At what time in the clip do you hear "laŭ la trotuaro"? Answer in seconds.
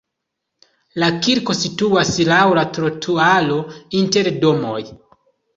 2.31-3.61